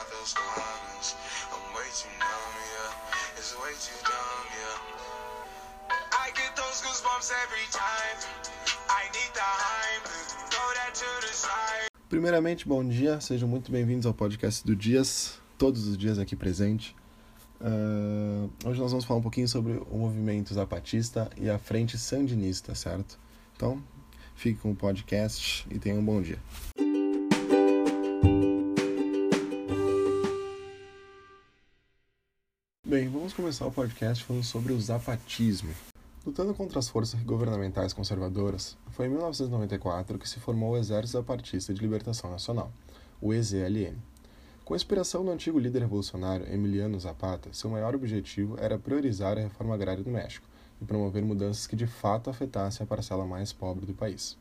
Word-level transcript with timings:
about 0.00 0.10
those. 0.12 0.34
I'm 1.52 1.74
way 1.74 1.88
too 1.92 2.08
numb, 2.18 2.54
yeah. 2.72 3.36
It's 3.36 3.54
way 3.56 3.72
too 3.76 3.98
dumb, 4.04 4.46
yeah. 4.56 5.94
I 6.12 6.30
get 6.32 6.56
those 6.56 6.80
goosebumps 6.82 7.30
every 7.44 7.66
time. 7.70 8.16
I 8.88 9.04
need 9.12 9.30
the 9.34 9.40
hype. 9.42 10.06
Throw 10.50 10.68
that 10.74 10.94
to 10.94 11.26
the 11.26 11.32
side. 11.32 11.90
Primeiramente, 12.08 12.66
bom 12.66 12.86
dia, 12.86 13.20
sejam 13.20 13.48
muito 13.48 13.70
bem-vindos 13.70 14.06
ao 14.06 14.14
podcast 14.14 14.64
do 14.66 14.74
Dias, 14.74 15.38
todos 15.56 15.86
os 15.86 15.96
dias 15.96 16.18
aqui 16.18 16.34
presente. 16.34 16.96
Uh, 17.60 18.50
hoje 18.64 18.80
nós 18.80 18.90
vamos 18.90 19.04
falar 19.04 19.20
um 19.20 19.22
pouquinho 19.22 19.46
sobre 19.46 19.72
o 19.90 19.98
movimento 19.98 20.52
zapatista 20.54 21.30
e 21.36 21.48
a 21.50 21.58
frente 21.58 21.98
sandinista, 21.98 22.74
certo? 22.74 23.18
Então, 23.54 23.82
fique 24.34 24.60
com 24.60 24.72
o 24.72 24.74
podcast 24.74 25.66
e 25.70 25.78
tenham 25.78 25.98
um 25.98 26.04
bom 26.04 26.22
dia. 26.22 26.38
Bem, 32.90 33.08
vamos 33.08 33.32
começar 33.32 33.64
o 33.66 33.70
podcast 33.70 34.24
falando 34.24 34.42
sobre 34.42 34.72
o 34.72 34.80
zapatismo. 34.80 35.72
Lutando 36.26 36.52
contra 36.52 36.80
as 36.80 36.88
forças 36.88 37.22
governamentais 37.22 37.92
conservadoras, 37.92 38.76
foi 38.88 39.06
em 39.06 39.10
1994 39.10 40.18
que 40.18 40.28
se 40.28 40.40
formou 40.40 40.72
o 40.72 40.76
Exército 40.76 41.12
Zapatista 41.12 41.72
de 41.72 41.80
Libertação 41.80 42.32
Nacional, 42.32 42.72
o 43.20 43.32
EZLN. 43.32 43.96
Com 44.64 44.74
inspiração 44.74 45.22
no 45.22 45.30
antigo 45.30 45.56
líder 45.56 45.82
revolucionário 45.82 46.52
Emiliano 46.52 46.98
Zapata, 46.98 47.50
seu 47.52 47.70
maior 47.70 47.94
objetivo 47.94 48.56
era 48.58 48.76
priorizar 48.76 49.38
a 49.38 49.42
reforma 49.42 49.74
agrária 49.74 50.02
do 50.02 50.10
México 50.10 50.48
e 50.82 50.84
promover 50.84 51.22
mudanças 51.22 51.68
que 51.68 51.76
de 51.76 51.86
fato 51.86 52.28
afetassem 52.28 52.82
a 52.82 52.88
parcela 52.88 53.24
mais 53.24 53.52
pobre 53.52 53.86
do 53.86 53.94
país. 53.94 54.36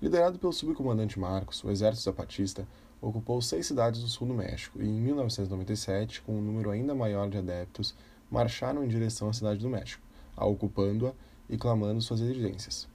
Liderado 0.00 0.38
pelo 0.38 0.52
subcomandante 0.52 1.18
Marcos, 1.18 1.64
o 1.64 1.70
Exército 1.72 2.04
Zapatista 2.04 2.68
ocupou 3.04 3.40
seis 3.42 3.66
cidades 3.66 4.00
do 4.00 4.08
sul 4.08 4.26
do 4.26 4.34
México 4.34 4.80
e, 4.80 4.86
em 4.86 5.00
1997, 5.00 6.22
com 6.22 6.36
um 6.38 6.42
número 6.42 6.70
ainda 6.70 6.94
maior 6.94 7.28
de 7.28 7.36
adeptos, 7.36 7.94
marcharam 8.30 8.82
em 8.82 8.88
direção 8.88 9.28
à 9.28 9.32
cidade 9.32 9.60
do 9.60 9.68
México, 9.68 10.02
ocupando-a 10.36 11.12
e 11.48 11.56
clamando 11.56 12.00
suas 12.00 12.20
exigências. 12.20 12.88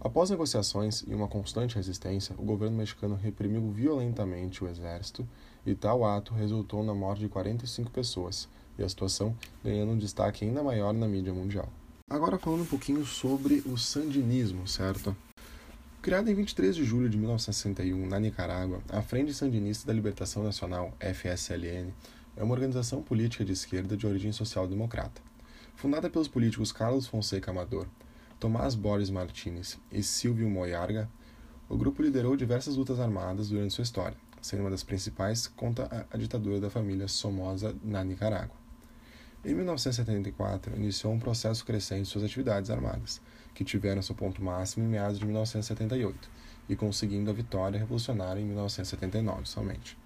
Após 0.00 0.30
negociações 0.30 1.02
e 1.06 1.14
uma 1.14 1.26
constante 1.26 1.74
resistência, 1.74 2.34
o 2.38 2.44
governo 2.44 2.76
mexicano 2.76 3.16
reprimiu 3.16 3.70
violentamente 3.72 4.62
o 4.62 4.68
exército 4.68 5.26
e 5.64 5.74
tal 5.74 6.04
ato 6.04 6.34
resultou 6.34 6.84
na 6.84 6.94
morte 6.94 7.20
de 7.20 7.28
45 7.28 7.90
pessoas 7.90 8.48
e 8.78 8.84
a 8.84 8.88
situação 8.88 9.34
ganhando 9.64 9.92
um 9.92 9.98
destaque 9.98 10.44
ainda 10.44 10.62
maior 10.62 10.92
na 10.92 11.08
mídia 11.08 11.32
mundial. 11.32 11.68
Agora 12.08 12.38
falando 12.38 12.62
um 12.62 12.66
pouquinho 12.66 13.04
sobre 13.04 13.62
o 13.66 13.76
sandinismo, 13.76 14.68
certo? 14.68 15.16
Criada 16.06 16.30
em 16.30 16.34
23 16.36 16.76
de 16.76 16.84
julho 16.84 17.10
de 17.10 17.18
1961 17.18 18.06
na 18.06 18.20
Nicarágua, 18.20 18.80
a 18.90 19.02
Frente 19.02 19.34
Sandinista 19.34 19.88
da 19.88 19.92
Libertação 19.92 20.44
Nacional, 20.44 20.96
FSLN, 21.00 21.92
é 22.36 22.44
uma 22.44 22.54
organização 22.54 23.02
política 23.02 23.44
de 23.44 23.50
esquerda 23.50 23.96
de 23.96 24.06
origem 24.06 24.30
social-democrata. 24.30 25.20
Fundada 25.74 26.08
pelos 26.08 26.28
políticos 26.28 26.70
Carlos 26.70 27.08
Fonseca 27.08 27.50
Amador, 27.50 27.88
Tomás 28.38 28.76
Boris 28.76 29.10
Martínez 29.10 29.80
e 29.90 30.00
Silvio 30.00 30.48
Moyarga, 30.48 31.10
o 31.68 31.76
grupo 31.76 32.00
liderou 32.00 32.36
diversas 32.36 32.76
lutas 32.76 33.00
armadas 33.00 33.48
durante 33.48 33.74
sua 33.74 33.82
história, 33.82 34.16
sendo 34.40 34.60
uma 34.60 34.70
das 34.70 34.84
principais 34.84 35.48
contra 35.48 35.86
a, 35.86 36.14
a 36.14 36.16
ditadura 36.16 36.60
da 36.60 36.70
família 36.70 37.08
Somoza 37.08 37.74
na 37.82 38.04
Nicarágua. 38.04 38.65
Em 39.46 39.54
1974, 39.54 40.74
iniciou 40.74 41.12
um 41.12 41.20
processo 41.20 41.64
crescente 41.64 42.02
de 42.02 42.08
suas 42.08 42.24
atividades 42.24 42.68
armadas, 42.68 43.20
que 43.54 43.62
tiveram 43.62 44.02
seu 44.02 44.12
ponto 44.12 44.42
máximo 44.42 44.84
em 44.84 44.88
meados 44.88 45.20
de 45.20 45.24
1978 45.24 46.28
e 46.68 46.74
conseguindo 46.74 47.30
a 47.30 47.32
vitória 47.32 47.78
revolucionária 47.78 48.40
em 48.40 48.44
1979 48.44 49.46
somente. 49.46 49.96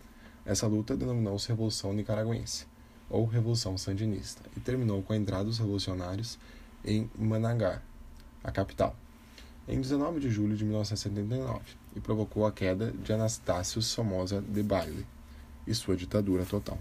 Essa 0.44 0.66
luta 0.66 0.94
denominou-se 0.94 1.48
Revolução 1.48 1.94
Nicaragüense, 1.94 2.66
ou 3.08 3.24
Revolução 3.24 3.78
Sandinista, 3.78 4.42
e 4.54 4.60
terminou 4.60 5.02
com 5.02 5.14
a 5.14 5.16
entrada 5.16 5.44
dos 5.44 5.58
revolucionários 5.58 6.38
em 6.84 7.10
Managá, 7.18 7.80
a 8.44 8.52
capital, 8.52 8.94
em 9.66 9.80
19 9.80 10.20
de 10.20 10.28
julho 10.28 10.54
de 10.54 10.66
1979, 10.66 11.60
e 11.96 12.00
provocou 12.00 12.44
a 12.44 12.52
queda 12.52 12.92
de 12.92 13.10
Anastácio 13.10 13.80
Somoza 13.80 14.42
de 14.42 14.62
Baile 14.62 15.06
e 15.66 15.74
sua 15.74 15.96
ditadura 15.96 16.44
total. 16.44 16.78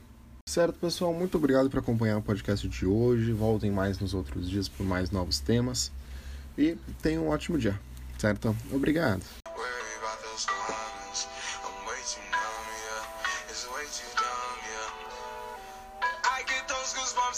Certo, 0.49 0.79
pessoal, 0.79 1.13
muito 1.13 1.37
obrigado 1.37 1.69
por 1.69 1.77
acompanhar 1.77 2.17
o 2.17 2.23
podcast 2.23 2.67
de 2.67 2.83
hoje. 2.83 3.31
Voltem 3.31 3.69
mais 3.69 3.99
nos 3.99 4.15
outros 4.15 4.49
dias 4.49 4.67
por 4.67 4.83
mais 4.83 5.11
novos 5.11 5.39
temas 5.39 5.91
e 6.57 6.75
tenham 7.03 7.25
um 7.25 7.29
ótimo 7.29 7.55
dia, 7.55 7.79
certo? 8.17 8.55
Obrigado. 8.73 9.21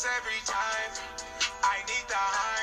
Every 0.01 0.41
time. 0.45 0.91
I 1.63 1.77
need 1.85 2.07
the 2.07 2.15
hype. 2.15 2.60